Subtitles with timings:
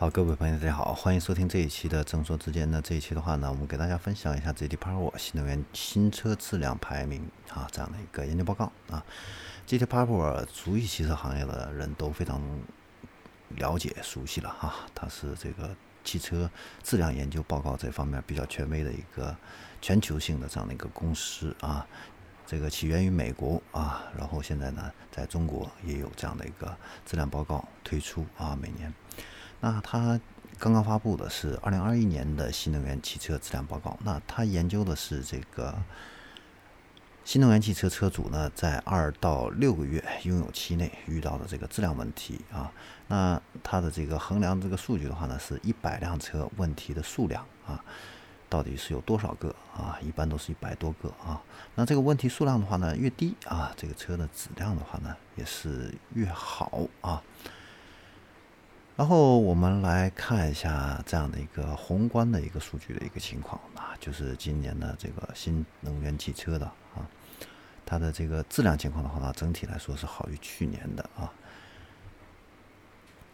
[0.00, 2.80] 好，各位朋友，大家好，欢迎收听这一期的正说之间呢。
[2.80, 9.04] 这一期的话呢，我们给大家分享一下 GT Power 新能源新车质量排名啊这样的一个研究报告啊。
[9.66, 12.40] GT Power 足以汽车行业的人都非常
[13.56, 16.48] 了解熟悉了哈，它是这个汽车
[16.84, 19.36] 质量研究报告这方面比较权威的一个
[19.82, 21.84] 全球性的这样的一个公司啊。
[22.46, 26.72] 这个起源于美国啊，然后现在呢，在中国也有这样的一个
[27.04, 28.94] 质量报告推出啊，每年。
[29.60, 30.20] 那他
[30.58, 33.98] 刚刚发布的是二零二一年的新能源汽车质量报告。
[34.04, 35.74] 那他研究的是这个
[37.24, 42.72] 新能源汽车车主呢，在二到六个月拥有期内遇到的这个质量问题啊。
[43.08, 47.84] 那它的这个衡量这个数据的话呢，是一百辆车问题的数量啊，
[48.48, 49.98] 到底是有多少个啊？
[50.02, 51.42] 一般都是一百多个啊。
[51.74, 57.22] 那这个问题数量的话呢，越低啊，这个车的质量的话呢，也是越好啊。
[58.98, 67.06] 然后我们来看一下这样的一个宏观的一个数据的一个情况啊，就是今年的这个新能源汽车的啊，
[67.86, 71.32] 它的这个质量情况的话呢，整体来说是好于去年的啊。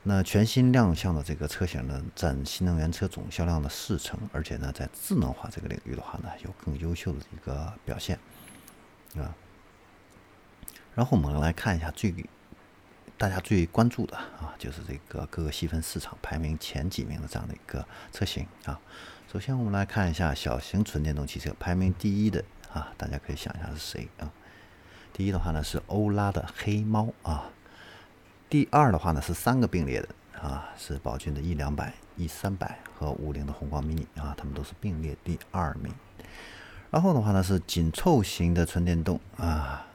[0.02, 8.18] 那全新亮相的这个车型呢，占新能源车总销量的四成，而且呢，在智能化这个领域的话呢，有更优秀的一个表现
[9.16, 9.34] 啊。
[10.94, 12.14] 然后我们来看一下最。
[13.24, 18.78] 大家最关注的啊，就是这个各个细分市场排名前几名的这样的一个车型啊。
[19.32, 24.30] 首先，我们来看一下小型纯电动汽车排名第一的啊，大家可以想一下是谁啊？
[25.14, 27.48] 第一的话呢是欧拉的黑猫啊，
[28.50, 30.08] 第二的话呢是三个并列的
[30.38, 35.90] 啊，是宝骏的 E 两百、E 三百和五菱的宏光 mini 啊，他们都是并列第二名。
[36.90, 39.86] 然后的话呢是紧凑型的纯电动啊。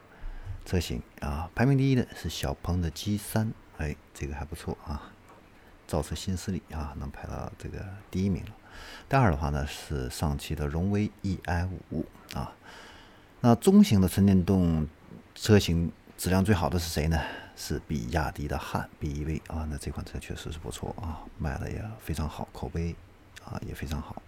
[0.69, 5.11] 车型啊，排名第一的是小鹏的 G 三，哎，这个还不错啊，
[5.87, 8.51] 造车新势力啊，能排到这个第一名了。
[9.09, 12.53] 第二的话呢是上汽的荣威 Ei 五啊。
[13.41, 14.87] 那中型的纯电动
[15.33, 17.19] 车型质量最好的是谁呢？
[17.55, 22.95] 是比亚迪的汉 BEV 啊，那这款车确实是不错啊，卖的也非常好，口碑
[23.43, 24.21] 啊也非常好。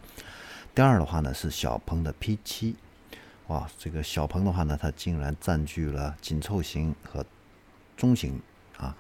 [0.74, 2.76] 第二的话呢是小鹏的 P 七。
[3.52, 7.26] 哇，这个小鹏的话呢，它竟然占据了紧凑型和
[7.98, 8.42] 中型
[8.78, 8.96] 啊，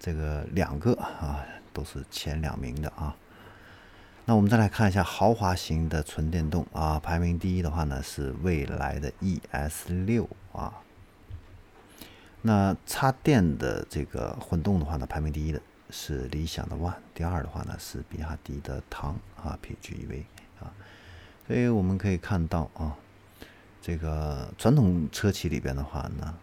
[0.00, 3.14] 这个两个啊都是前两名的啊。
[4.24, 10.74] 那我们再来看一下豪华型的纯电动啊，排名第一的话呢是蔚来的 ES 六啊。
[12.42, 20.24] 那插电的这个混动的话呢，排名第一的是理想的 ONE，第二的话呢是比亚迪的唐啊 PHEV
[20.58, 20.74] 啊。
[21.46, 22.96] 所以我们可以看到啊。
[23.86, 26.34] 这个传统车企里边的话呢，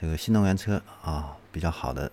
[0.00, 2.10] 这个新能源车啊比较好的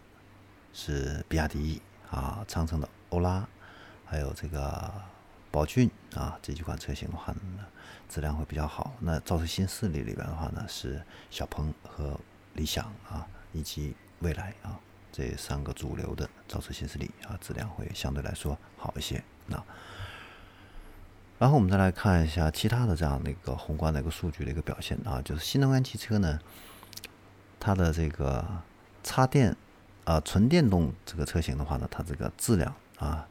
[0.72, 1.82] 是比亚迪
[2.12, 3.44] 啊、长城的欧拉，
[4.06, 4.94] 还有这个
[5.50, 7.66] 宝骏啊这几款车型的话呢，
[8.08, 8.94] 质量会比较好。
[9.00, 11.02] 那造车新势力里边的话呢，是
[11.32, 12.20] 小鹏和
[12.54, 14.80] 理想啊，以及蔚来啊
[15.12, 19.24] 这三个主流的造车新势力啊，质量会相对来说好一些。
[19.48, 19.58] 那
[21.46, 26.40] 然后我们再来看一下其他的这样的一个宏观的一个数据的一个表现啊，就是新能源汽车呢，
[27.60, 28.44] 它的这个
[29.04, 29.56] 插电
[30.06, 33.28] 啊纯电动这个车型的话呢，它这个质量啊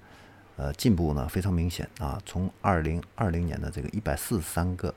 [0.55, 4.95] 呃进步呢非常明显啊，从二零二零年的这个一百四十三个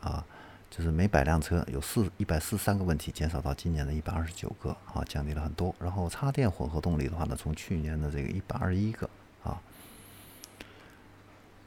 [0.00, 0.24] 啊，
[0.70, 5.74] 就是每百辆车有四一百四十三个问题，减少到今年的一百二十九个啊，降低了很多。
[5.80, 9.10] 然后插电混合动力的话呢，从去年的这个一百二十一个
[9.42, 9.60] 啊。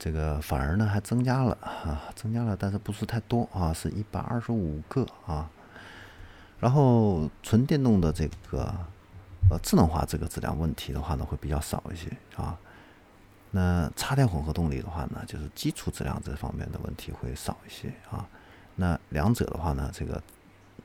[0.08, 5.50] 这个反而呢还增加了啊，增加了，但是不是太多啊，是一百二十五个啊。
[6.62, 8.74] 然后纯电动的这个
[9.52, 12.58] 呃智能化这个质量问题的话呢，会比较少一些啊。
[13.52, 18.26] 那插电混合动力的话呢，就是基础质量这方面的问题会少一些啊。
[18.78, 20.24] 那两者的话呢，这个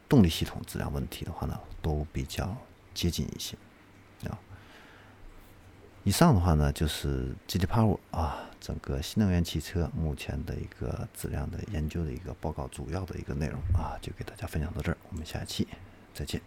[0.09, 2.57] 动力系统质量问题的话呢，都比较
[2.93, 3.57] 接近一些
[4.29, 4.37] 啊。
[6.05, 14.99] 以上的话呢，就是 GT Power 啊，整个新能源汽车目前的一个质量的研究的一个报告，主要的一个内容啊，就给大家分享到这儿。
[15.11, 15.69] 我们下期
[16.13, 16.41] 再见。